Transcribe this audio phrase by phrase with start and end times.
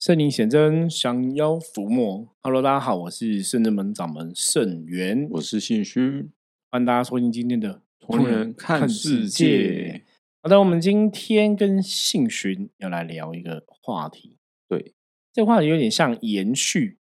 [0.00, 2.26] 圣灵显真，降妖伏魔。
[2.40, 6.30] Hello，大家好，我是圣真门掌门圣元，我是信虚，
[6.70, 10.02] 欢迎大家收听今天的《同人看世界》。
[10.42, 14.38] 好的，我们今天跟信勋要来聊一个话题。
[14.66, 14.94] 对，
[15.34, 16.96] 这个话题有点像延续，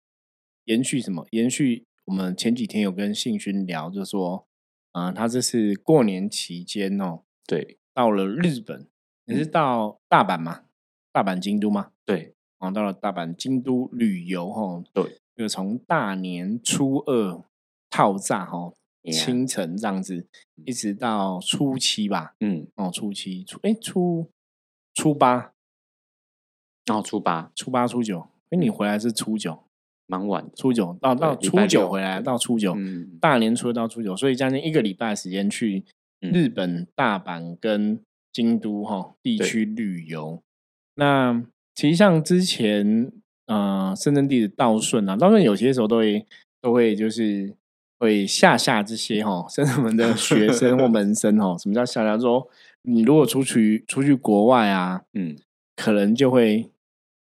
[0.63, 1.27] 延续什么？
[1.31, 4.47] 延续我们前几天有跟信勋聊，就说，
[4.93, 8.87] 啊，他这是过年期间哦，对，到了日本，
[9.25, 10.61] 你是到大阪吗？
[11.11, 11.91] 大阪、京都吗？
[12.05, 12.34] 对。
[12.59, 17.43] 哦，到了大阪、京都旅游哈，对，就从大年初二
[17.89, 18.73] 套炸哈，
[19.11, 20.25] 清晨这样子，
[20.65, 24.31] 一直到初七吧，嗯，哦，初七初哎初
[24.93, 25.53] 初八，
[26.87, 27.51] 哦，初八。
[27.53, 29.65] 初八初九，哎，你回来是初九，
[30.07, 32.73] 蛮晚，初九到到初九回来，到初九，
[33.19, 35.83] 大年初二到初九，所以将近一个礼拜时间去
[36.19, 38.01] 日本大阪跟
[38.31, 40.41] 京都哈地区旅游，
[40.95, 41.45] 那。
[41.75, 43.11] 其实像之前，
[43.47, 46.25] 呃，深圳地的道顺啊，道顺有些时候都会
[46.61, 47.53] 都会就是
[47.99, 51.57] 会吓吓这些哈，深圳门的学生或门生哦。
[51.59, 52.17] 什么叫吓吓？
[52.17, 52.47] 说
[52.83, 55.35] 你如果出去出去国外啊，嗯，
[55.75, 56.69] 可能就会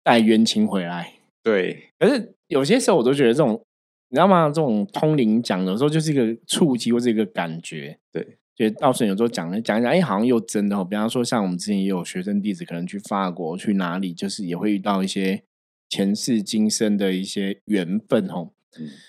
[0.05, 1.15] 带冤情回来。
[1.43, 3.61] 对，可是有些时候我都觉得这种，
[4.09, 4.47] 你知道吗？
[4.47, 7.99] 这种通灵讲的时候就是一个触及或者一个感觉。
[8.13, 8.39] 对。
[8.57, 10.85] 就道顺有时候讲了讲一讲，哎，好像又真的哦。
[10.85, 15.43] 比方说，像我们之前也有学生弟子，可能去法国去哪里，就是也会遇到一些
[15.89, 18.51] 前世今生的一些缘分哦。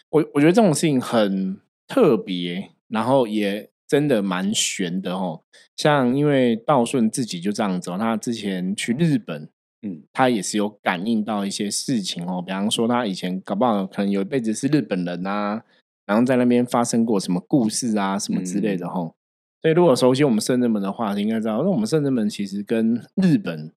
[0.10, 5.42] 我我觉得这种事情很特别，然后也真的蛮玄的哦。
[5.76, 9.48] 像因为道顺自己就这样子，他之前去日本，
[9.84, 12.42] 嗯，他也是有感应到一些事情哦。
[12.42, 15.64] 比方说，他以前搞不好可能有一辈子是日本人啊，
[16.08, 19.16] 然后在那边发生过什么故事啊，什么之类的吼。
[19.66, 23.72] 所以，如果熟悉我们圣人门的话，应该知道，那我们圣人门其实跟日本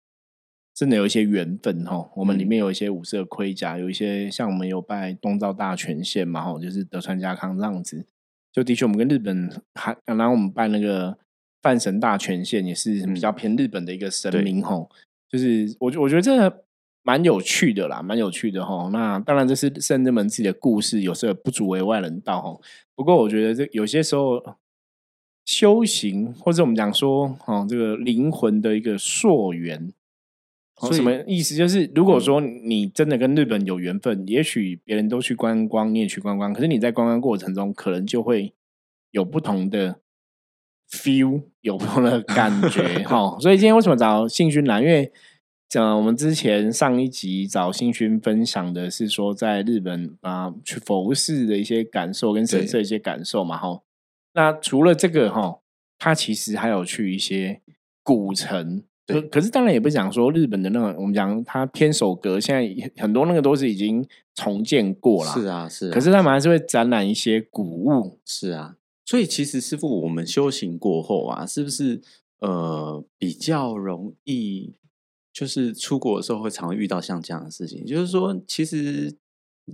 [0.75, 2.11] 真的有一些缘分哈。
[2.15, 8.05] 我们里面有一些五色盔甲，有一些像我们有拜东照大权线嘛，哈，就是德川家康这样子。
[8.53, 11.17] 就的确，我们跟日本还，然后我们拜那个
[11.63, 14.91] 半神大权线，也是比较偏日本的一个神明吼。
[15.31, 16.65] 就是我我觉得这
[17.03, 18.91] 蛮有趣的啦，蛮有趣的哈。
[18.93, 22.61] 那当然，这是圣人门自己的故事，有时候不足为外人道吼。
[22.95, 24.45] 不过，我觉得这有些时候。
[25.49, 29.91] 修行，或者我们讲说，哦，这个灵魂的一个溯源，
[30.93, 31.57] 什么意思？
[31.57, 38.53] 就是如果说你真的跟日本有缘分，也许别人都去观光，你也去观光，可是你在观光过程中，可能就会
[39.11, 40.01] 有不同的
[40.91, 43.39] feel，有不同的感觉，哈。
[43.41, 44.83] 所以今天为什么找信勋来？
[44.83, 45.11] 因为
[45.67, 53.81] 讲我们之前上一集找信勋分享的是说，在日本啊去佛寺的一些感受跟神社一些感受嘛，哈。
[54.39, 55.59] 那除了这个哈，
[55.99, 57.61] 他其实还有去一些
[58.05, 64.07] 古城，可可是当然也不讲说日本的那个，我们讲他天守阁，现在很多那个都是已经
[64.37, 65.91] 重建过了，是啊是。
[65.91, 68.77] 可是他们还是会展览一些古物，是啊。
[69.05, 72.01] 所以其实师傅，我们修行过后啊，是不是
[72.39, 74.77] 呃比较容易，
[75.33, 77.85] 就是出国的时候会常遇到像这样的事情？
[77.85, 79.17] 就是说，其实。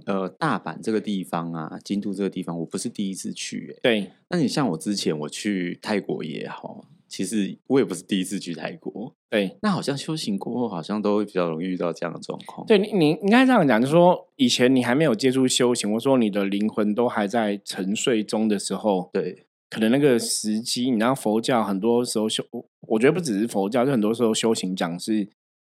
[0.06, 3.78] 呃，大阪这个地方啊，京都这个地方，我不是第一次去。
[3.82, 9.14] 对，那你像我之前我去泰国也好，其实我也不是第一次去泰国。
[9.30, 12.66] 对，那好像修行过后，好像都会比较容易遇到这样的状况。
[12.66, 22.44] 对，你你应该这样讲，就是说以前你还没有接触修行，或者说你的灵魂都还在沉睡中的时候，对，可能那个时机，你知道佛教很多时候修，
[22.82, 25.28] 我觉得不只是佛教，就很多时候修行讲是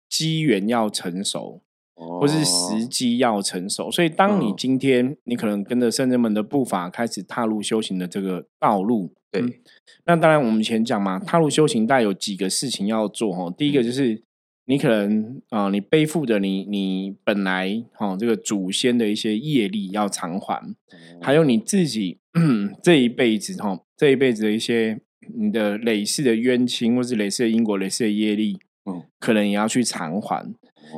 [0.08, 1.62] 机缘要成熟。
[1.96, 9.42] 或是时机要成熟，所以当你今天你可能跟着圣人们的步伐开始踏入修行的这个道路，对，
[10.04, 13.52] 那当然我们以前讲嘛，踏入修行带有几个事情要做哦。
[13.56, 14.22] 第一个就是
[14.66, 20.62] 你可能啊，你背负着你你本来哈这个祖先的一些业力要偿还，
[21.22, 22.18] 还有你自己
[22.82, 25.00] 这一辈子哈这一辈子的一些
[25.34, 30.54] 你的累世的冤亲，或是累世的因果、累世的业力，嗯，可能也要去偿还。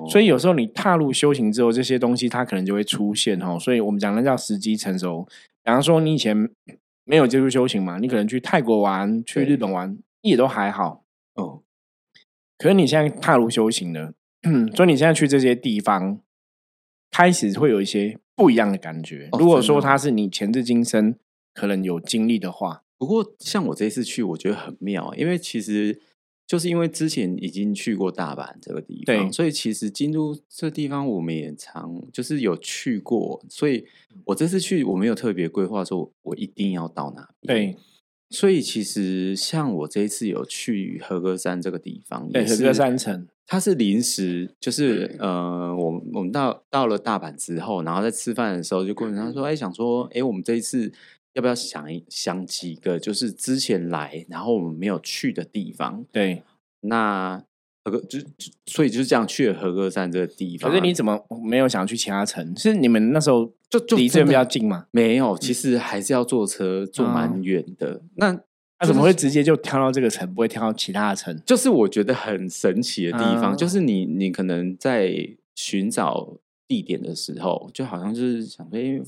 [0.06, 3.58] 所以有时候你踏入修行之后，这些东西它可能就会出现哦。
[3.58, 5.26] 所以我们讲的叫时机成熟。
[5.64, 6.50] 比方说，你以前
[7.04, 11.62] 没有接触修行嘛，你可能去泰国玩、去日本玩也都还好哦。
[12.56, 14.12] 可是你现在踏入修行了，
[14.74, 16.20] 所以你现在去这些地方，
[17.10, 19.28] 开始会有一些不一样的感觉。
[19.38, 21.14] 如果说它是你前世今生
[21.54, 26.00] 可能有经历的话，不过像我这次去，我觉得很妙，因为其实。
[26.48, 33.84] 就是因为之前已经去过大阪这个地方，所以其实京都这地方我们也常就是有去过，所以
[34.24, 37.28] 我这次去我没有特别规划说我一定要到哪。
[37.42, 37.76] 对，
[38.30, 50.90] 所以其实像我这一次有去和歌山这个地方，对，和歌山城，它是临时，就是呃，我我们到到了大阪之后，然后在吃饭的时候就过程他说，哎，想说，哎，我们这一次
[51.34, 56.04] 要不要想一想几个，就是之前来然后我们没有去的地方？
[56.12, 56.42] 对，
[56.80, 57.42] 那
[57.84, 58.18] 和歌就
[58.66, 60.70] 所以就是这样去了和歌山这个地方。
[60.70, 62.56] 可是你怎么没有想去其他城？
[62.56, 64.86] 是你们那时候就就离这边比较近吗？
[64.90, 68.02] 没有，其实还是要坐车，坐蛮远的。
[68.16, 68.40] 那。
[68.80, 71.36] 那怎么会直接就跳到这个城，不会跳到其他的城？
[71.44, 75.12] 就是我觉得很神奇的地方，就是你你可能在
[75.56, 76.36] 寻找
[76.68, 79.02] 地点的时候，就好像就是想说，哎，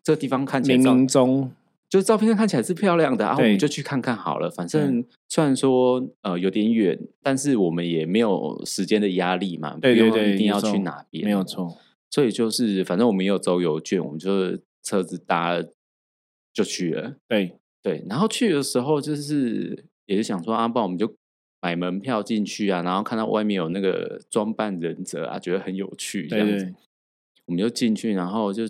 [0.00, 1.50] 这个地方看起来冥冥中
[1.96, 4.50] 就是照片上看起来是漂亮的，然后我们就去看看好了。
[4.50, 11.74] 反正虽然说呃有点远，但是我们也没有时间的压力嘛，对对对，一定要去哪边，没有错。
[12.10, 15.56] 所以就是反正我们也有周游券，我们就是车子搭
[16.52, 17.14] 就去了。
[17.26, 17.56] 对。
[17.82, 21.14] 对，然后去的时候就是也是想说啊，不然我们就
[21.62, 26.74] 买门票进去啊，然后看到外面有那个装扮忍者啊，觉得很有趣，这样子，
[27.46, 28.64] 我们就进去，然后就，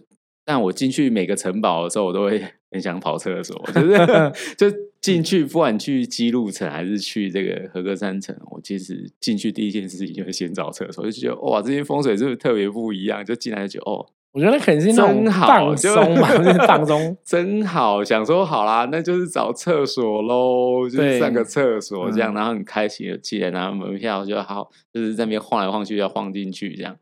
[0.44, 2.44] 但我进去每个城堡的时候，我都会
[2.76, 3.96] 很想跑厕所，就是
[4.56, 13.24] 就进去，不管去基路城还是去这个和歌山城，我其实进去第一件事情就是先找厕所，就觉得哇，这些风水是不是特别不一样？
[13.24, 14.06] 就进来就觉得哦。
[14.32, 16.28] 我觉得肯定是那种放松嘛，
[16.68, 18.04] 放松真好。
[18.04, 26.94] 想说好啦，那就是找厕所喽，就上个厕所这样，然后很开心的进来拿门票就好，就是在那边晃来晃去，要晃进去这样。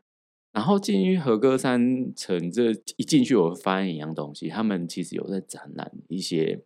[0.55, 6.63] 然后进去和歌山城，这一进去我发现一样东西，他们其实有在展览一些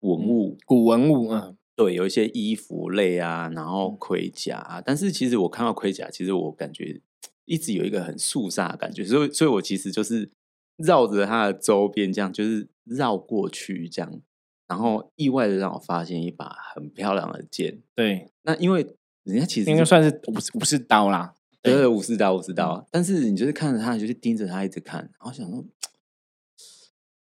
[0.00, 4.82] 文物、古文物啊，对，有一些衣服类啊，然后盔甲。
[4.84, 7.00] 但是其实我看到盔甲，其实我感觉。
[7.44, 10.30] 一直有一个很肃杀的感觉，所以，所以我其实就是
[10.76, 14.20] 绕着它的周边，这样就是绕过去，这样，
[14.68, 17.82] 然后意外的让我发现一把很漂亮的剑。
[17.96, 18.86] 对，那因为
[19.24, 22.86] 人家其实应该算是武武士刀啦，对，武士刀，武士刀。
[22.90, 25.64] 但是你就是看着他，就是盯着他一直看，然后想说，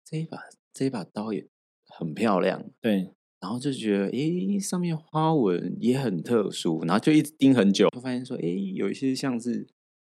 [0.04, 0.38] 这一把
[0.72, 1.46] 这一把刀也
[1.86, 9.68] 很漂亮，对，然后就觉得，诶，上面花纹也很特殊，然后就一直盯很久，就发现说，诶，有一些像是。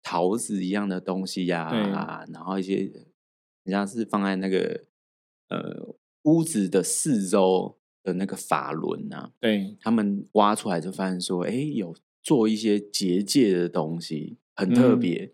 [0.05, 2.75] 桃子一样的东西呀，然后一些
[3.63, 4.83] 人家是放在那个
[5.49, 9.77] 呃屋子的四周的那个法轮啊，对。
[9.81, 15.33] 他们挖出来就发现说，哎，有做一些结界的东西，很特别。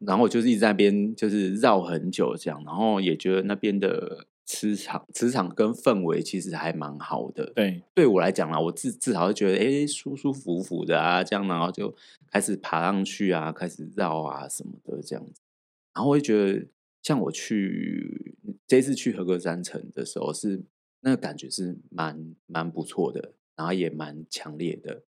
[0.00, 4.26] 然后我就是一直在边就是绕很久这样，然后也觉得那边的。
[4.46, 7.50] 磁场、磁场跟氛围其实还蛮好的。
[7.54, 11.96] 对，对我来讲啦，我至至少会觉得，哎，舒舒服服的啊，这样，然后就
[12.30, 15.40] 开始爬上去啊，开始绕啊什么的这样子。
[15.94, 16.66] 然后我会觉得，
[17.02, 18.36] 像我去
[18.66, 20.62] 这次去合格山城的时候，是
[21.00, 25.04] 那个感觉是蛮蛮不错的，然后也蛮强烈的，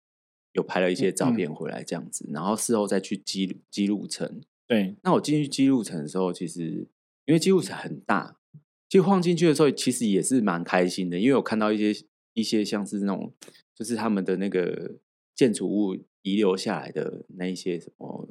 [0.55, 2.29] 有拍了一些照片回来这样子。
[2.33, 4.41] 然后事后再去记记录城。
[4.67, 6.89] 对，那我进去记录城的时候，其实
[7.27, 8.39] 因为记录城很大。
[8.87, 13.33] 就晃进去的时候，其实也是蛮开心的，因为我看到一些一些像是那种，
[13.75, 14.93] 就是他们的那个
[15.35, 18.29] 建筑物遗留下来的那一些什么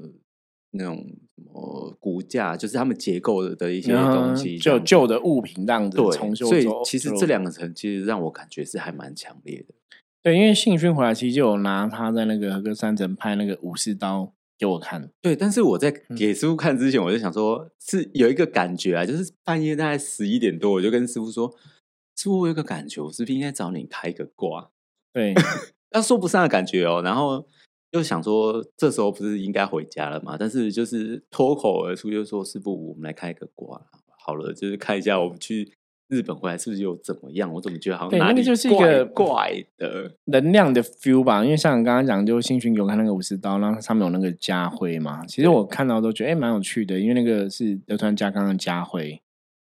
[0.72, 1.06] 那种
[1.36, 6.46] 什么骨架，就是他们结构的的一些东西，就旧的物品这样子重修。
[6.46, 9.74] 所以其实这两个层其实让我感觉是还蛮强烈的。
[10.24, 14.34] 对，因为信勋回来其实就有拿他在那个和山城拍那个武士刀。
[14.56, 21.50] 给我看，对，但是我在给师傅看之前，我就想说，是有一个感觉啊，就是半夜大概十一点多，我就跟师傅说，
[22.16, 24.70] 师傅，我有个感觉，我是不是应该找你开个卦？
[25.12, 25.34] 对，
[25.90, 27.02] 要说不上的感觉哦。
[27.04, 27.46] 然后
[27.92, 30.38] 又想说，这时候不是应该回家了嘛？
[30.40, 33.82] 但是就是脱口而出，就说师傅，我们来开个卦
[34.20, 35.74] 好了，就是看一下我们去。
[36.14, 37.52] 日本回来是不是又怎么样？
[37.52, 41.44] 我怎么觉得好像哪里就是一个怪的能量的 feel 吧？
[41.44, 45.26] 因为像刚刚讲，就新群给我看那个武士刀，然后上面有那个家徽嘛。
[45.26, 49.20] 其实我看到都觉得哎，蛮有趣的，因为那个是德川家康的家徽。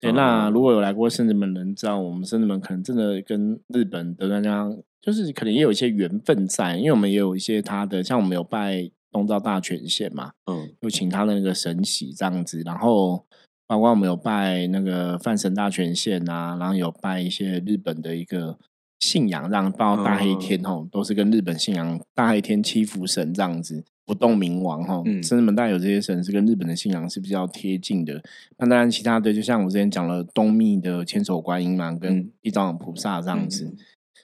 [0.02, 13.26] 对，那如果有来过圣子门人知道，我们圣子门可能真的跟日本德川家康就是可能也有一些缘分在，因为我们也有一些他的，像我们有拜东照大权线嘛，嗯，有请他的那个神喜这样子，然后。
[13.68, 18.58] 包括我们有拜那个范神大权线啊，然后有拜一些日本的一个
[19.00, 28.22] 信仰，让包括大黑天吼，都是跟日本信仰大黑天七福神这样子，不动明王吼，甚至们带有这些神是跟日本的信仰是比较贴近的。
[28.58, 33.76] 那当然，其他的就像我之前讲了东密的千手观音嘛，跟地藏菩萨这样子，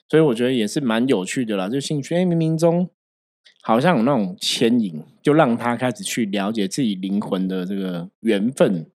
[0.08, 1.68] 所以我觉得也是蛮有趣的啦。
[1.68, 2.88] 就兴趣，哎，冥冥中
[3.60, 8.86] 好像有那种牵引，就让他开始去了解自己灵魂的这个缘分。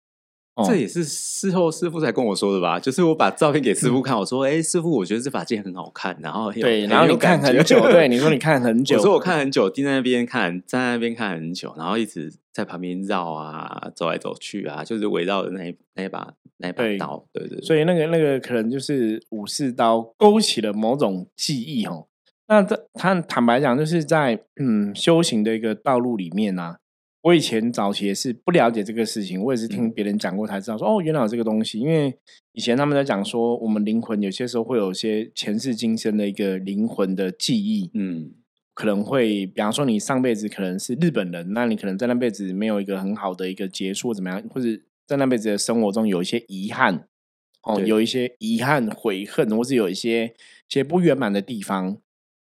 [0.66, 2.80] 这也是事后师傅才跟我说的吧？
[2.80, 17.62] 就是我把照片给师傅看，我说：“哎，师傅，我觉得这发件很好看。”然后对，然后你看很久， 对，你说你看很久，我说我看很久，盯在那边看，站在那边看很久，然后一直在旁边绕啊，走来走去啊，就是围绕着那那一把那一把刀，对对。
[17.62, 22.08] 所以那个那个可能就是武士刀勾起了某种记忆哦。
[22.48, 26.78] 那这他坦白讲，就是在嗯修行的一个道路里面呢。
[27.28, 31.78] 我以前早期也是不了解这个事情，我也是听别人讲过才知道说哦，原来有这个东西。
[31.78, 32.18] 因为
[32.54, 38.32] 以前他们在讲说，我们灵魂有些时候会有些前世今生的一个灵魂的记忆，嗯，
[38.74, 44.68] 可能会比方说你上辈子可能是日本人，那你可能在那辈子没有一个很好的一个结束，怎么样，或者
[45.06, 47.08] 在那辈子的生活中有一些遗憾，
[47.64, 50.34] 哦，有一些遗憾、悔恨，或是有一些
[50.70, 51.98] 些不圆满的地方。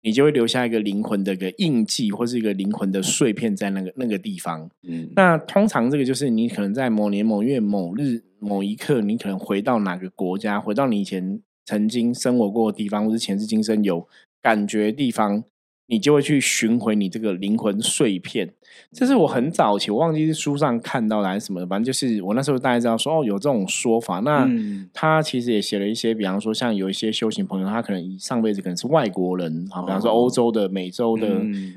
[0.03, 4.71] 你就会留下一个灵魂的一个印记，或是一个灵魂的碎片在那个那个地方。
[4.83, 14.09] 嗯，那通常这个就是你可能在某年某月某日某一刻，你可能回到哪个国家，回到你以前曾经生活过的地方，或是前世今生有
[14.41, 15.45] 感觉地方。
[15.91, 18.49] 你就会去寻回你这个灵魂碎片，
[18.93, 24.21] 这是我很早期我忘记是书上看到的还是什么，反正就是我那时候大概知道说哦有这种说法。
[24.21, 24.49] 那
[24.95, 31.27] 他其实也写了一些，比方说像有一些修行朋友，他可能上辈子可能是外国人，好，比方说欧洲的、美洲的，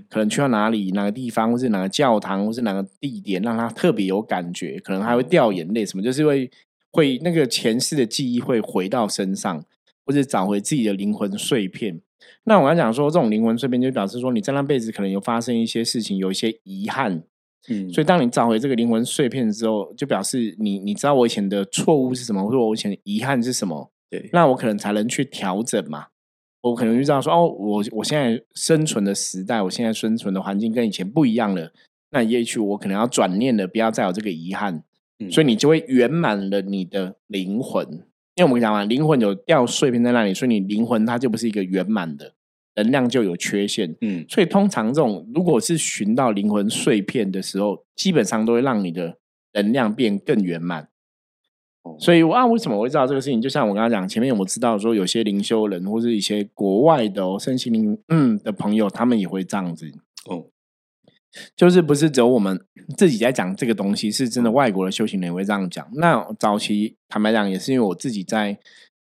[0.07, 6.51] 可能去到哪里哪个地方，或是哪个教堂，或是哪个地点，让他特别有感觉，可能还会掉眼泪什么，就是会
[6.91, 9.65] 会那个前世的记忆会回到身上，
[10.05, 11.99] 或者找回自己的灵魂碎片。
[12.45, 17.23] 那我要讲说，这种灵魂碎片就表示说，你在那辈子可能有发生一些事情，有一些遗憾，
[17.69, 26.07] 嗯，所以当你找回这个灵魂碎片之后，就表示你你知道我以前的错误是什么，或者我以前的遗憾是什么，对，那我可能才能去调整嘛。
[26.61, 31.73] 我可能就知道说，哦，我我现在生存的时代，我现在生存的环境跟以前不一样了，
[32.11, 34.81] 那也许我可能要转念了，不要再有这个遗憾，
[35.29, 38.05] 所以你就会圆满了你的灵魂。
[38.35, 42.33] 因为我们讲嘛，灵魂有掉碎片在那里，所以你灵魂它就不是一个圆满的，
[42.75, 43.95] 能量就有缺陷。
[44.01, 49.17] 嗯，所以通常这种如果是寻到灵魂碎片的时候，基本上都会让你的
[49.53, 50.89] 能量变更圆满。
[51.99, 53.41] 所以啊，为什么我会知道这个事情？
[53.41, 59.91] 就像我刚刚讲，前面我知道说，有些灵修人或是一些国外的哦，身心灵嗯的朋友，他们也会这样子
[60.25, 60.45] 哦。
[61.55, 62.59] 就是不是只有我们
[62.97, 65.87] 自己在讲这个东西，是真的外国的修行人也会这样讲。
[65.93, 68.57] 那早期坦白讲，也是因为我自己在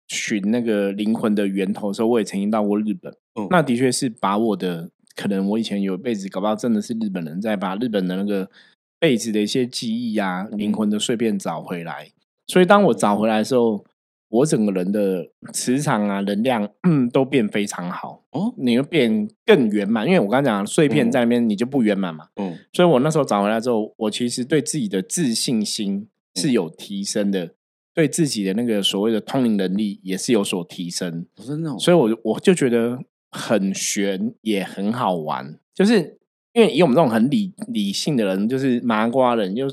[0.08, 3.14] 寻那个灵魂的源头的时候，我也曾经到过日本。
[3.50, 8.50] 那的确是把我的可能我以前有一辈子搞不好真的是日本人，在把日本的那个
[8.98, 12.10] 辈子的一些记忆啊、灵魂的碎片找回来。
[12.46, 13.84] 所以当我找回来的时候。
[14.28, 16.68] 我整个人的磁场啊，能量
[17.12, 20.04] 都变非常好哦，你会变更圆满。
[20.04, 22.26] 因为我刚刚讲碎片在那边，你就不圆满嘛。
[22.36, 27.50] 嗯，所以我那时候找回来之后，我其实对自己的自信心是有提升的，
[27.94, 31.24] 对自己的那个所谓的通灵能力也是有所提升。
[31.36, 32.98] 真的，所以我我就觉得
[33.30, 35.56] 很悬，也很好玩。
[35.72, 36.18] 就是
[36.52, 39.66] 因为以我们这种很理理性的人，就是麻瓜人，就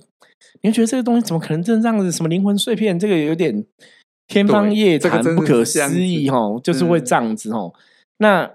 [0.62, 2.12] 你会觉得这个东西怎么可能真的这样子？
[2.12, 3.66] 什么灵魂碎片，这个有点。
[4.28, 7.74] 天方夜谭，不可思议哦，就是会这样子哦。
[8.18, 8.50] 那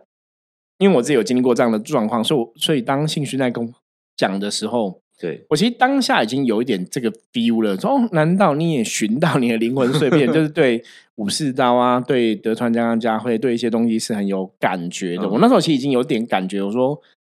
[0.78, 3.72] 因为我自己有经历过这样的状况，所以所以当信勋在跟我
[4.16, 7.76] 讲的时候，对我其实当下已经有一点这个 feel 了。
[7.76, 10.26] 说，难道你也寻到你的灵魂碎片？
[10.32, 10.82] 就是对
[11.16, 15.28] 武士刀啊，对德川家康家会，对一些东西是很有感觉的。
[15.28, 17.17] 我那时候其实已经有点感觉，我说那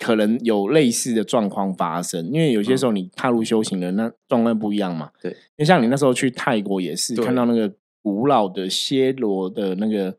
[0.00, 5.10] 可能有类似的状况发生，因为有些时候你踏入修行的那状况不一样嘛。
[5.22, 7.72] 对，因为像你那时候去泰国也是看到那个。
[8.02, 10.16] 古老的暹罗的那个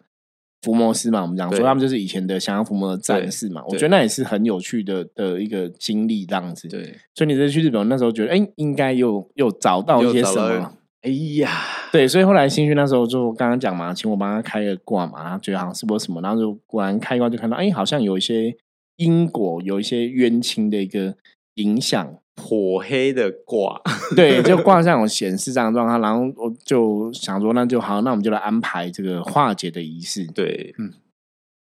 [0.61, 6.67] 伏魔斯嘛，我们讲说他们就是以前的降妖伏魔的战士嘛，我觉得那也是很有趣的的一个经历，这样子。
[6.67, 10.77] 对，所以你这去日本那时候觉得，哎，应该又又找到一些什么？
[11.01, 11.09] 哎
[11.39, 11.49] 呀，
[11.91, 18.55] 对，所以后来新勋那时候就刚刚讲嘛，请我帮他开个卦嘛，他觉得好像是不是什么，然后就果然开卦就看到，哎，好像有一些
[19.01, 21.15] 因果，有一些冤亲的一个
[21.55, 22.17] 影响。
[22.37, 23.79] 火黑的卦，
[24.15, 30.25] 对，就卦上有显示这样状况，然后我就想说，那就好，那我们就来安排这个化解的仪式。
[30.25, 30.93] 对，嗯，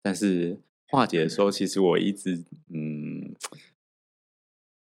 [0.02, 2.44] 但是化解的时候，其实我一直，
[2.74, 3.34] 嗯，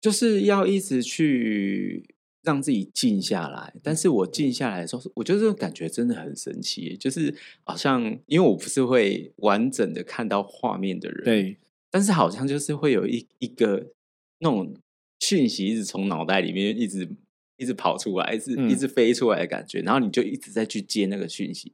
[0.00, 2.08] 就是要一直去
[2.42, 3.74] 让自己静下来。
[3.82, 7.34] 但是我静下来的时候，我觉得这种感觉真的很神奇，就是
[7.64, 11.58] 好像因为我不是会完整的看到画面的人，对，
[11.94, 13.92] 但是好像就是会有一一个
[14.40, 14.74] 那种。
[15.20, 17.08] 讯息一直从脑袋里面一直
[17.56, 21.72] 一直跑出来，一直一直飞出来的感觉，然后你就一直在去接那个讯息，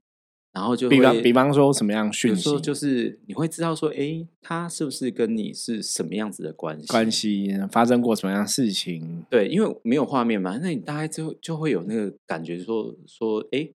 [0.52, 6.86] 然后就比方比方说什么样讯息就是你会知道说，哎，他是不是跟你是什么样子的关系？
[6.86, 9.24] 关系发生过什么样的事情？
[9.28, 13.68] 对，因为没有画面嘛，那你大概就就会有那个感觉说说，哎，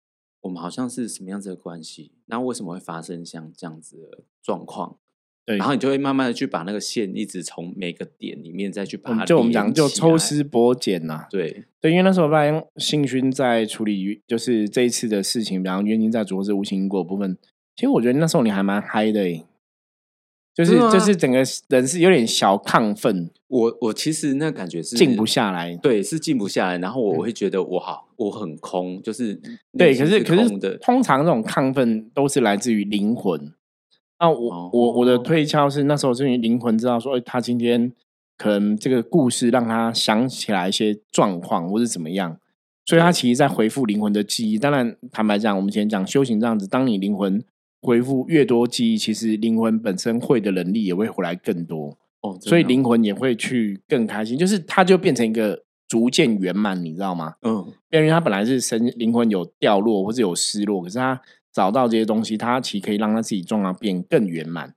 [0.41, 2.12] 我们好像是什么样子的关系？
[2.27, 5.00] 那为什么会发生像这样子的状况？
[5.45, 17.38] 对，然后你就会慢慢的去把那个线一直从每个点里面再去把它就我们讲就抽丝剥茧呐、对，对，因为那时候发现信勋在处理就是这一次的事情，比方冤亲在主或是无情因果部分，
[17.75, 19.45] 其实我觉得那时候你还蛮嗨的诶，
[20.53, 25.75] 就是就是整个人是有点小亢奋，我我其实那感觉是静不下来。
[25.75, 26.77] 对，是静不下来。
[26.77, 29.41] 然后我会觉得我好，我很空，就是
[29.77, 33.51] 对，可是可是，通常这种亢奋都是来自于灵魂。
[34.23, 37.91] 啊，我、我我的哦推敲是那时候是因为灵魂知道说，哎，他今天
[38.37, 42.37] 可能这个故事让他想起来一些状况或是怎么样，
[42.85, 44.57] 所以他其实在回复灵魂的记忆。
[44.57, 47.43] 当然，坦白讲，我们以前讲修行这样子，当你灵魂
[47.81, 57.33] 回复越多记忆，其实灵魂本身会的能力也会回来更多，哦，所以灵魂也会去更开心，就是它就变成一个逐渐圆满，你知道吗？
[57.41, 61.21] 嗯因为它本来是身灵魂有掉落或是有失落，可是他
[61.53, 64.74] 找到这些东西，他其实可以让他自己状况变更圆满。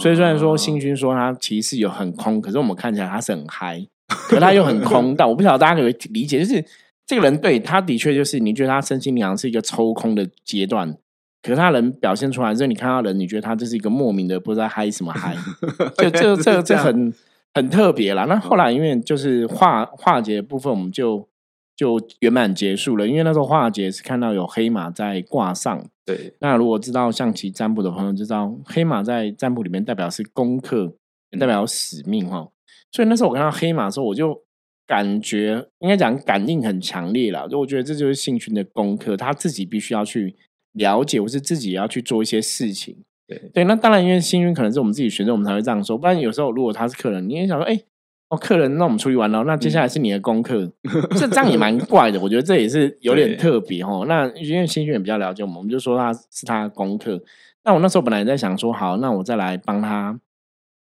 [0.00, 3.86] 所以虽然说哦星勋说他其实有很空，可是我们看起来他是很嗨，
[4.28, 5.14] 可他又很空。
[5.14, 6.64] 但我不晓得大家可不可以理解，就是
[7.06, 10.92] 这个人对他的确就是你觉得他身心灵好像是一个抽空的阶段，
[11.40, 15.36] 可是他人表现出来之后，你看到人，你觉得他就是一个莫名的不知道嗨什么嗨，
[15.98, 17.14] 就这这这很
[17.54, 18.24] 很特别啦。
[18.24, 21.28] 那后来因为就是化化解的部分，我们就
[21.76, 23.06] 就圆满结束了。
[23.06, 25.86] 因为那时候化解是看到有黑马在挂上，
[26.16, 30.94] 对那如果知道象棋占卜的朋友就知道，黑马在占卜里面代表是功课，
[31.30, 32.48] 也代表使命哈。
[32.92, 34.42] 所以那时候我看到黑马的时候，我就
[34.86, 37.48] 感觉应该讲感应很强烈了。
[37.48, 40.34] 就我觉得这就是幸群的功课，他自己必须要去
[40.72, 42.96] 了解，或是自己也要去做一些事情。
[43.28, 45.96] 对对，那当然，因为幸运可能是我们自己学生，我们才会这样说。
[45.96, 47.80] 不然有时候如果他是客人，你也想说，哎、
[48.30, 50.72] 哦，客人，那我们处理完了，那接下来是你的功课，
[51.18, 52.20] 这这样也蛮怪的。
[52.20, 54.04] 我觉得这也是有点特别哦。
[54.06, 57.20] 那因为新训也比较了解我们，我们就说他是他的功课。
[57.64, 60.20] 那我那时候本来也在想说，好，那我再来帮他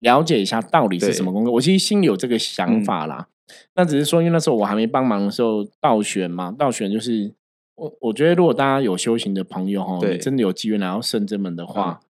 [0.01, 1.49] 了解一下到底是什么功课。
[1.49, 3.27] 我其实心里有这个想嗯法啦，
[3.75, 7.33] 那只是说，因为那时候我还没帮忙的时候，倒选嘛，倒选就是
[7.73, 12.01] 我我觉得，如果大家有修行的朋友哈，真的有机缘来到圣真门的话。
[12.03, 12.07] 嗯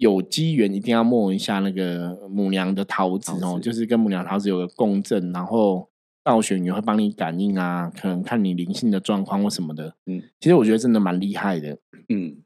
[0.00, 3.60] 有机缘一定要摸一下那个母娘的桃子哦，子。
[3.60, 5.90] 就是跟母娘桃子有个共振，然后
[6.24, 9.94] 道玄也会帮你感应啊，可能看你灵性的状况或什么的。
[10.06, 12.42] 嗯，其实我觉得真的蛮厉害的，嗯。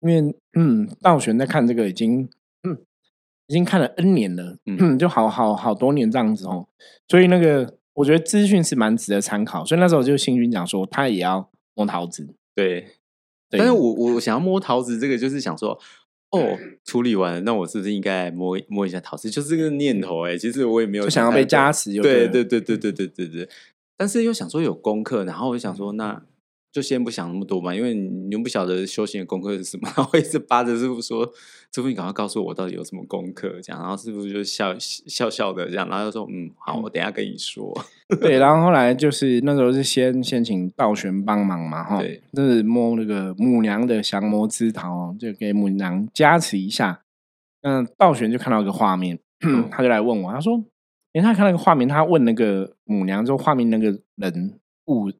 [0.00, 2.28] 因为嗯，道玄在看这个已经
[2.64, 2.76] 嗯
[3.46, 6.66] 已经看了 N 年了，嗯，就好好好多年这样子哦，
[7.06, 12.80] 所以那个我觉得资讯是蛮值得参考，所以那时候就幸运讲说他也要摸桃子，对。
[13.48, 13.58] 对。
[13.58, 15.78] 但是我我想要摸桃子，这个就是想说，
[16.32, 19.30] 哦，处理完了，那我是不是应该摸摸一下陶瓷？
[19.30, 23.48] 就是这个念头哎、其实我也没有就想要被加持对对对对对对对对。
[23.96, 26.20] 但是又想说有功课，然后我就想说，那
[26.72, 31.22] 就先不想那么多嘛，因为你又不晓得修行的功课是什么，然 后我一直扒着师傅说
[31.74, 37.72] ：“师傅，你赶快告诉我到底有什么功课。”这样，然后师傅就笑笑笑的这样，然后就说：“嗯，好，我等一下跟你说。
[38.20, 47.02] 对，然后后来就是那时候是先先请道玄帮忙嘛，哈，对，就是摸那个母娘的降魔之桃哦，就给母娘加持一下。
[47.62, 49.18] 那道玄就看到一个画面，
[49.70, 50.54] 他就来问我，他说
[51.12, 55.12] ：“因为他看到一个画面，他问那个母娘之后，画面那个人物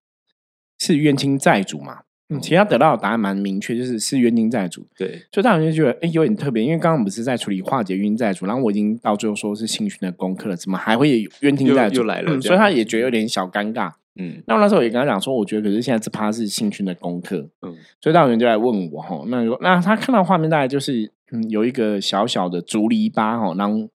[0.82, 2.00] 是冤亲债主嘛？
[2.28, 5.22] 嗯，其实他得到的答案蛮明确，就是是冤亲债主。”对。
[5.30, 12.00] 所以大人就觉得哎、诶有点特别，因为刚刚我们是在处理化解冤亲债主，然后我已经到最后说是幸群的功课了，怎么还会有冤亲又债主？
[12.00, 13.92] 又来了嗯所以他也觉得有点小尴尬。
[14.16, 14.42] 嗯。
[14.46, 17.76] 那我那时候也跟他讲说，我觉得可是现在这趴是幸群的功课，嗯。
[18.00, 23.88] 所以大人就来问我哈，那个那他看到画面大概就是嗯有一个小小的竹篱笆哈，然后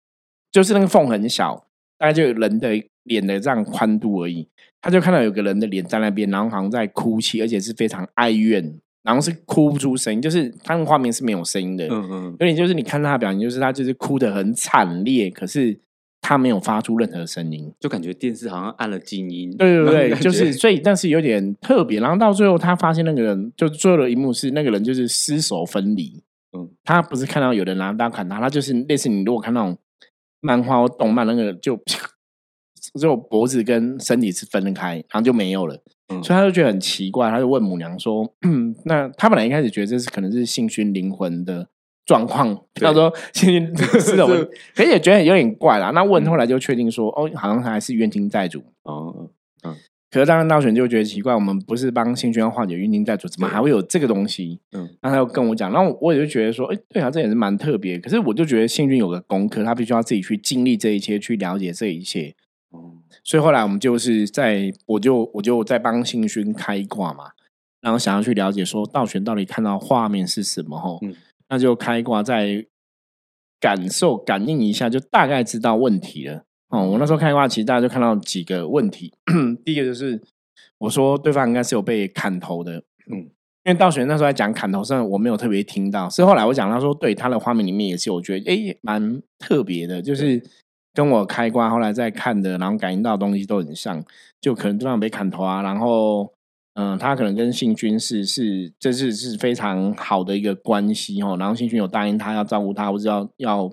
[0.51, 1.65] 就是那个缝很小，
[1.97, 2.69] 大概就有人的
[3.07, 4.47] 脸的这样宽度而已。
[4.81, 11.87] 他就看到有个人的脸在那边，然后好像在哭泣，而且是非常哀怨，然后是哭不出声音，就是他那个画面是没有声音的。
[11.87, 15.77] 嗯嗯，有点就是你看他的表情，就是他就是哭的很惨烈，可是
[16.21, 17.73] 他没有发出任何声音。
[17.79, 19.51] 就感觉电视好像按了静音。
[19.57, 21.99] 对对对，就是所以，但是有点特别。
[21.99, 26.21] 然后到最后，他发现那个人，就最后的一幕是那个人就是尸首分离。
[26.55, 29.75] 嗯，他不是看到有人拿刀砍他，他就是类似你如果看那种
[30.39, 31.75] 漫画或动漫，那个就
[32.95, 35.75] 只有脖子跟身体是分开，然后就没有了。
[36.09, 41.67] 嗯所以他就觉得很奇怪，他就问母娘说：“嗯， 那他本来一开始觉得这是可能是性熏灵魂的
[42.05, 44.15] 状况，他说 性熏是
[44.73, 45.91] 可是也觉得有点怪啦。
[45.91, 48.63] 那问后来就确定说，哦，好像他还是冤亲债主。
[48.83, 49.29] 哦，
[49.63, 49.75] 嗯
[50.09, 54.61] 可是当然道玄就觉得奇怪，我们不是帮幸轩化解冤亲债主，怎么还会有这个东西？
[54.71, 57.99] 嗯，那他又跟我讲，然后我也就觉得说，哎，对啊，这也是蛮特别。
[57.99, 62.33] 可是我就觉得幸君有个功课，他必须要自己去经历这一切，去了解这一切。
[63.09, 67.31] 哦，所以后来我们就是在，我就我就在帮幸勋开挂嘛，
[67.81, 70.77] 然后想要去了解说道玄到底看到画面是什么？
[70.79, 70.99] 吼，
[71.49, 72.65] 那就开挂再
[73.59, 76.43] 感受感应一下，就大概知道问题了。
[76.69, 79.13] 哦，我那时候开挂，其实大家就看到几个问题。
[79.63, 80.21] 第一个就是
[80.79, 83.19] 我说对方应该是有被砍头的，嗯，
[83.63, 90.43] 因为道玄那时候在讲砍头，虽然我没有特别听到，是后来我讲他说，对他的画面里面也是，我觉得哎蛮特别的，就是
[90.97, 94.03] 跟我开挂后来再看的，然后感应到的东西都很像，
[94.41, 96.33] 就可能对方被砍头啊，然后
[96.73, 103.71] 嗯，他可能跟信君是是这是是非常好的一个关系哦，然后信君有答应他要照顾他，或者要要。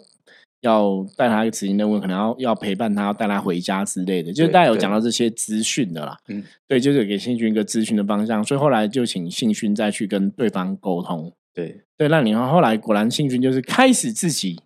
[0.61, 6.17] 要带他一个执行任务，可能要要陪伴他，要带他回家之类的，就是大家有讲到这些资讯的啦。
[6.29, 11.31] 嗯，对，就是给信勋一个资讯的方向，所以后来就请信勋再去跟对方沟通。
[11.53, 14.59] 对对，那你后来果然信勋就是开始自己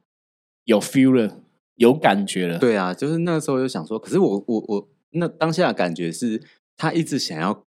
[0.66, 1.40] 有 feel 了，
[1.78, 2.58] 有感觉了。
[2.58, 6.40] 对啊，就是那个时候就想说，可是我我我那当下的感觉是
[6.76, 7.64] 他一直想要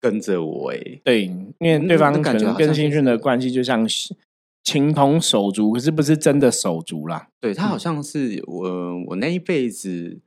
[0.00, 3.88] 跟着我哎，对，因为对方感觉跟新训的关系就像。
[4.64, 7.26] 情同手足，可是不是真的手足啦。
[7.40, 10.20] 对他好像是我，我那一辈子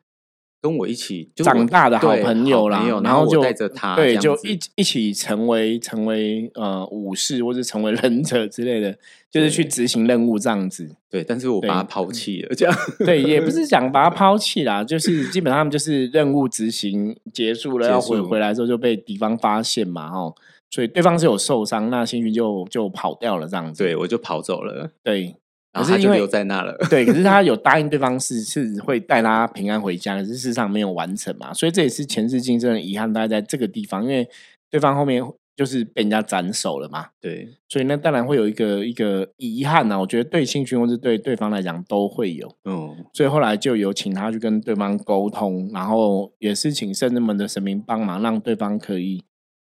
[0.66, 8.98] 跟我一起长大的好朋友啦，然后就带着他，对，就一一起成为成为呃武士或者成为忍者之类的，
[9.30, 10.90] 就是去执行任务这样子。
[11.08, 12.76] 对，但是我把他抛弃了，这样
[13.06, 20.34] 对，也不是 讲把他抛弃啦，就是基本上就是任务执行结束了，要回回来之后就被敌方发现嘛，哦。
[20.72, 23.84] 所以对方是有受伤，那幸运就就跑掉了这样子。
[23.84, 24.90] 对，我就跑走了。
[25.04, 25.36] 对，
[25.76, 26.76] 然后他就留在那了。
[26.90, 31.54] 对，可是他 有答应对方是是会带他平安回家，可是事实上没有完成嘛。
[31.54, 34.28] 所以这也是前世今生的遗憾，大概在这个地方，因为
[34.72, 35.22] 对方后面
[35.56, 37.08] 就是被人家斩首了嘛。
[37.20, 40.00] 对，所以那当然会有一个一个遗憾啊。
[40.00, 42.50] 我觉得对幸运或是对对方来讲都会有。
[42.64, 49.24] 嗯，所以后来就有请他去跟对方沟通，然后也是请圣人们的神明帮忙，让对方可以。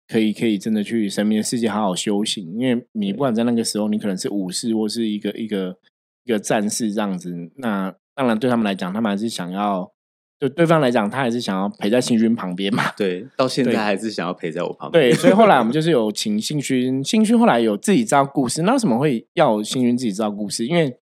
[0.10, 5.76] 可以，可以真的去神明的世界好好修行，因为你不管在那个时候，你可能是武士或是一个一个
[6.28, 7.34] 一个战士这样子。
[7.56, 9.90] 那当然对他们来讲，他们还是想要，
[10.38, 12.92] 对对方来讲，他还是想要陪在幸勋旁边嘛。
[12.98, 15.10] 对，到现在还是想要陪在我旁边。
[15.10, 18.64] 对，所以后来我们就 是有请幸勋，幸勋后来有自己知道故事。
[18.64, 20.66] 那为什么会要幸勋自己知道故事？
[20.66, 21.00] 因为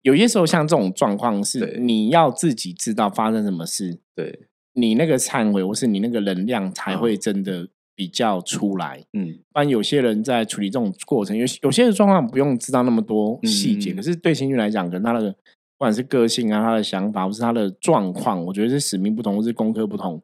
[0.00, 7.68] 有些时候像这种状况是你要自己知道发生什么事，对你那个忏悔或是你那个能量才会真的。
[8.02, 15.36] 比较出来，嗯，不然有些人在处理这种过程，有有些的状况不用知道那么多细节，可是对新军来讲，跟他的不
[15.78, 20.20] 管是个性啊，他的想法，或是他的状况，我觉得是使命不同，或是功课不同，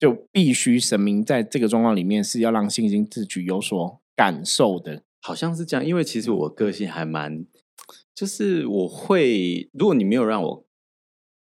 [0.00, 5.86] 就必须神明在这个状况里面是要让信心自己有所感受的，好像是这样。
[5.86, 7.46] 因为其实我个性还蛮，
[8.12, 10.64] 就是我会，如果你没有让我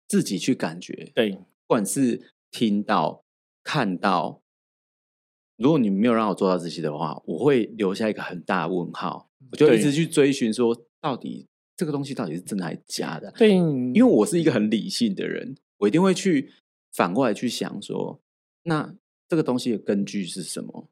[0.08, 3.24] 自己去感觉，对，不管是听到、
[3.64, 4.42] 看到。
[5.60, 9.30] 如果你没有让我做到这些的话，我会留下一个很大的问号。
[9.52, 11.46] 我就一直去追寻，说到底
[11.76, 13.32] 这个东西到底是真的还是假的？
[13.38, 16.52] 对，因为我是一个很理性的人，我一定会去
[16.94, 18.20] 反过来去想说，
[18.64, 18.96] 那
[19.28, 20.88] 这个东西的根据是什么？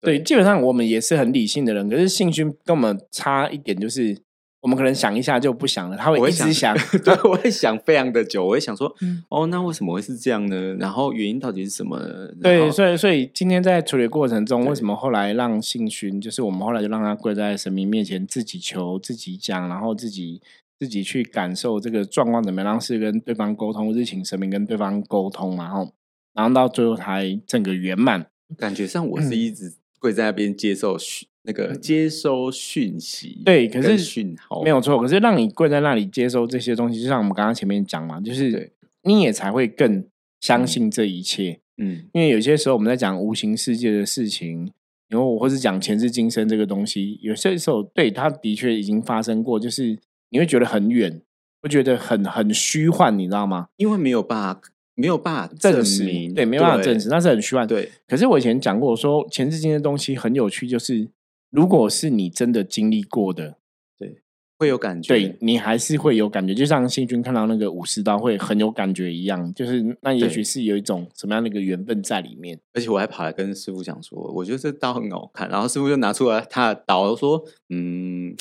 [0.00, 4.22] 对，基本上我们也是很理性的人，可是兴趣跟我们差一点就是。
[4.60, 8.94] 我们可能想一下就不想了，他会一直想， 对，我会想非常的久，我会想说，
[9.30, 10.74] 哦，那为什么会是这样呢？
[10.74, 11.98] 然后原因到底是什么？
[12.42, 20.42] 对，所以所以今天在处理过程中，为什么后来让信勋，就是我们后来就让他跪在神明面前，自己求，自己讲，然后自己
[20.78, 25.90] 自己去感受这个状况怎么样，是跟对方沟通，或是请神明跟对方沟通，然后
[26.34, 28.26] 然后到最后才整个圆满。
[28.58, 30.98] 感觉上我是一直跪在那边接受。
[31.42, 35.00] 那个接收讯息，对，可是讯号没有错。
[35.00, 38.72] 可是让你跪在那里接收这些东西，就像我们刚刚前面讲嘛，就是
[39.02, 40.04] 你也才会更
[40.40, 41.60] 相信这一切。
[41.78, 44.70] 嗯，因为有些时候我们在讲无形世界的事情，
[45.08, 49.98] 然后或是讲前世今生这个东西，有些时候对它的确已经发生过，就是
[50.28, 51.22] 你会觉得很远，
[51.62, 53.68] 会觉得很很虚幻，你知道吗？
[53.76, 54.60] 因为没有办法。
[54.96, 57.66] 没有办法证实，对，没有办法证实，那是很虚幻。
[57.66, 61.08] 对，可是我以前讲过，说前世今生的东西很有趣，就是
[61.50, 63.56] 如果是你真的经历过的，
[63.98, 64.20] 对，
[64.58, 72.58] 会有感觉，对你还是会有感觉，就像新君看到那个武士刀会很有感觉一样，就是那也许是有一种什么样的一个缘分在里面。
[72.72, 78.34] 而且我还跑来跟师傅讲说，我觉得这刀很好看，然后师傅就拿出来他的刀说，嗯。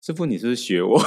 [0.00, 0.98] 师傅，你是不是学我？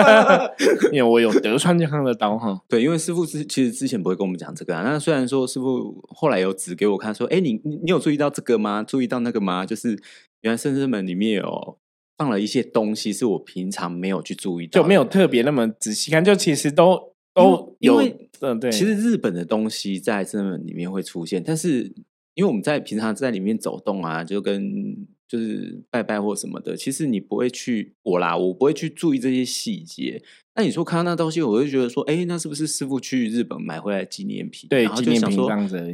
[0.92, 2.60] 因为我有德川家康的刀哈。
[2.68, 4.82] 对，因为师傅之其实之前不会跟我们讲这个啊。
[4.84, 8.84] 那虽然说师傅后来有指给我看，说：“哎，你你你有注意到这个吗？
[8.86, 9.66] 注意到那个吗？
[9.66, 10.00] 就是
[10.42, 11.78] 原来圣之门里面有
[12.16, 16.24] 放了一些东西，是我平常没有去注意到，就没有特别那么仔细看。
[16.24, 18.02] 就其实都都有，
[18.40, 18.70] 嗯，对。
[18.70, 21.92] 其实日本的东西在圣之门里面会出现，但是
[22.34, 25.06] 因为我们在平常在里面走动啊，就跟。
[25.30, 30.20] 就是拜拜或什么的，其实你不会去我啦，我不会去注意这些细节。
[30.56, 34.68] 那你说看到那东西，我就觉得说，哎，那是不是师傅去日本买回来纪念品？
[34.68, 35.48] 对，然后就想说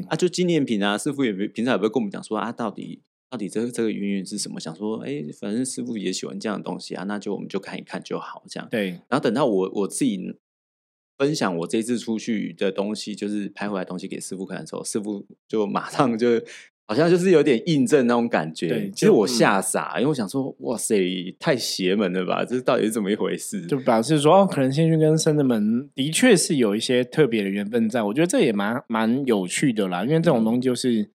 [0.08, 4.60] 啊，就纪念品啊，师傅也平常也不会跟我们讲说啊，到底到底这个这个原因是什么？
[4.60, 8.68] 想说，哎，反正师傅也喜欢这样的东西啊，那就我们就看一看就好，这样。
[8.70, 8.90] 对。
[9.08, 10.34] 然后等到我我自己
[11.18, 16.40] 分享我这次出去的东西，就是拍回来东西给师傅看的时候，师傅就马上就。
[16.88, 18.68] 好像就是有点印证那种感觉。
[18.68, 22.44] 对，其实我吓傻，因为我想说，哇塞，太邪门了吧？
[22.44, 23.66] 这到底是怎么一回事？
[23.66, 28.04] 就表示说，哦，可能先去跟圣人门的确是有一些特别的缘分在。
[28.04, 31.10] 我觉得这也蛮蛮有趣的啦，因为这种东西就是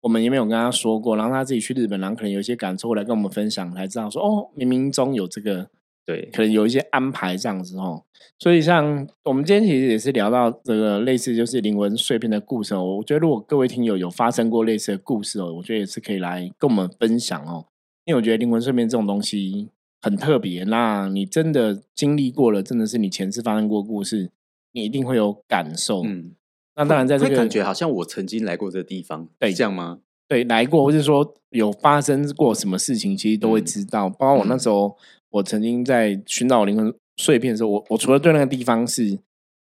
[0.00, 5.68] 我们也没有跟他说过，然后他自己去日本，然后可能有一些感受来跟我们分享，才知道说，哦，冥冥中有这个。
[6.06, 8.02] 对，可能有一些安排这样子哦，
[8.38, 12.96] 所以像我们今天其实也是聊到这个类似就是灵魂碎片的故事哦。
[12.96, 17.66] 我觉得如果各位听友有发生过类似的故事哦，我觉得也是可以来跟我们分享哦。
[18.06, 19.68] 因为我觉得灵魂碎片这种东西
[20.00, 24.30] 很特别，那你真的经历过了，真的是你前世发生过故事，
[24.72, 26.02] 你一定会有感受。
[26.02, 26.32] 嗯，
[26.76, 30.00] 那当然在这个感觉好像我曾经来过这个地方，对，这样吗？
[30.28, 34.08] 对，来过，或者说有发生过什么事情，其实都会知道。
[34.08, 34.96] 包括我那时候。
[35.32, 39.16] 我曾经在寻找灵魂碎片的时候，我我除了对那个地方是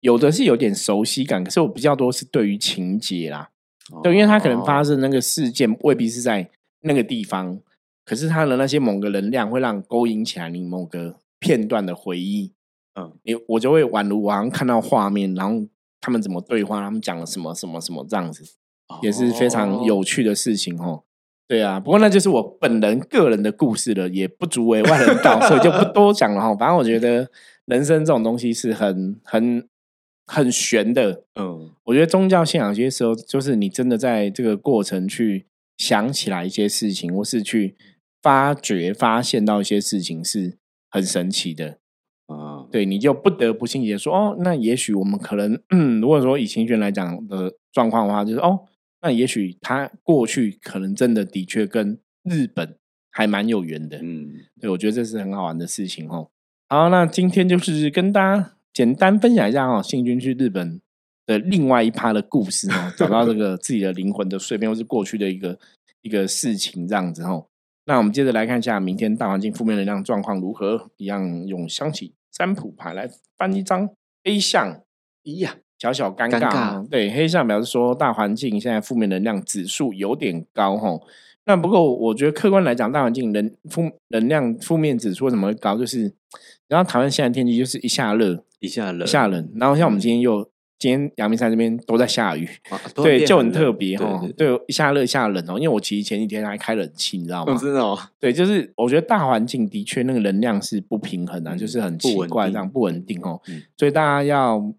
[0.02, 3.50] 有的是有点熟悉感，可是我比较多是对于情节啦，
[4.04, 6.50] 对，因为它可能发生那个事件未必是在
[6.82, 7.62] 那个地方，
[8.04, 12.52] 可是它的那些某个能量会让勾引起来你某个片段的回忆，
[13.00, 15.66] 嗯，你我就会宛如我好像看到画面，然后
[16.04, 18.44] 他们怎么对话，他们讲了什么什么什么这样子，
[19.02, 21.04] 也是非常有趣的事情哦。
[21.48, 26.54] 对啊，不过那就是我本人个人的故事了，也不足为外人道，所以就不多讲了哈。
[26.60, 27.32] 反正我觉得
[27.68, 29.66] 人生这种东西是很很
[30.26, 31.24] 很玄的。
[31.40, 37.78] 嗯，我觉得宗教信仰有些时候就是你真的在这个过程去想起来一些事情，或是去
[38.22, 40.58] 发掘、发现到一些事情是
[40.90, 41.78] 很神奇的
[42.28, 42.63] 啊。
[42.74, 45.62] 对，你就不得不信解说哦，那也许我们可能，
[46.02, 48.62] 如果说以情绪来讲的状况的话，就是哦。
[49.04, 52.78] 那也许他过去可能真的的确跟日本
[53.12, 56.30] 还蛮有缘的，嗯，对，我觉得这是很好玩的事情哦。
[56.68, 60.82] 好，那今天就是跟大家简单分享一下哦，幸军去日本
[61.28, 65.60] 的另外一趴的故事哦，找到这个自己的灵魂的碎片，或是过去的一个
[66.02, 67.46] 一个事情这样子哦。
[67.86, 73.88] 那我们接着来看一下明天大环境负面能量状况如何，一样用香起占卜牌来翻一张
[74.24, 74.82] A 象，
[75.24, 75.56] 咦呀。
[75.80, 81.06] 小小尴尬，对黑象表示说大环境现在负面能量指数有点高吼。
[81.44, 85.76] 那不过我觉得客观来讲，大环境能负能量负面指数为什么会高？
[85.78, 86.14] 就是
[86.70, 89.52] 然后台湾现在天气就是一下热一下冷，一下冷。
[89.56, 90.50] 然后像我们今天又
[90.84, 92.46] 今天阳明山这边都在下雨，
[92.94, 94.22] 对，就很特别哈。
[94.36, 95.56] 对，一下热一下冷哦。
[95.58, 97.58] 因为我其实前几天还开冷气，你知道吗？
[97.58, 97.98] 真的哦。
[98.20, 103.40] 对，就是我觉得大环境的确那个能量是不平衡的，就是很奇怪这样不稳定哦。
[103.78, 104.74] 所以大家要。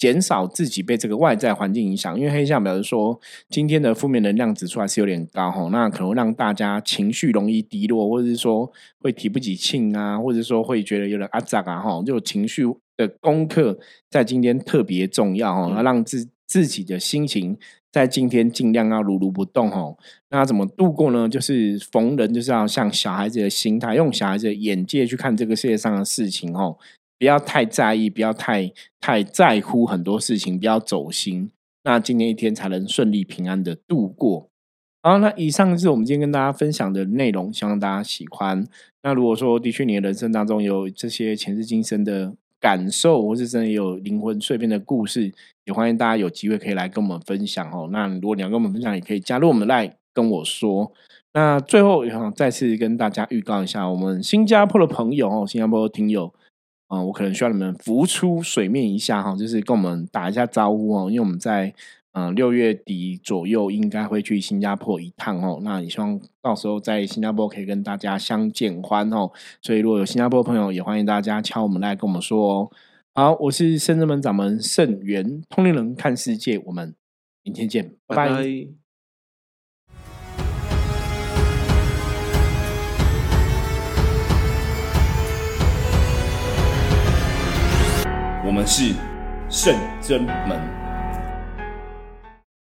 [0.00, 12.64] 减少自己被这个外在环境影响，因为黑象表示说，今天的负面能量指数还是有点高哈，那可能让大家情绪容易低落，或者是说会提不起劲啊，或者说会觉得有点阿杂啊哈，就情绪
[13.00, 13.78] 的功课
[14.10, 17.56] 在今天特别重要哦，要让自自己的心情
[17.90, 19.96] 在今天尽量要如如不动哦。
[20.30, 21.28] 那怎么度过呢？
[21.28, 26.76] 就是逢人就是要像小孩子的心态，用小孩子的眼界去看这个世界上的事情哦。
[27.18, 31.50] 不要太在意，不要太太在乎很多事情，不要走心，
[31.84, 34.48] 那今天一天才能顺利平安的度过。
[35.02, 38.66] 好，那以上是我们今天跟大家分享的内容，希望大家喜欢。
[39.02, 45.32] 那如果说的确你的人生当中有这些前世今生的感受，或是真的有灵魂碎片的故事，
[45.64, 47.88] 也欢迎大家有机会可以来跟我们分享哦。
[47.90, 50.92] 那如果你要跟我们分享，也可以加入我们来跟我说。
[51.32, 56.32] 那最后想再次跟大家预告一下，我们新加坡的朋友哦，新加坡的听友。
[56.88, 61.72] 啊，我可能需要你们浮出水面一下哈，就是跟我们打一下招呼哦，因为我们在
[62.12, 65.60] 嗯，六月底左右应该会去新加坡一趟哦。
[65.62, 69.30] 那你希望到时候在新加坡可以跟大家相见欢哦。
[69.62, 72.70] 所以如果有新加坡朋友，也欢迎大家敲我们来跟我们说。
[73.14, 76.60] 好，我是圣真门掌门圣元，通灵人看世界。
[76.66, 76.94] 我们
[77.44, 78.28] 明天见，拜拜。
[88.44, 88.94] 我们是
[89.48, 90.79] 圣真门。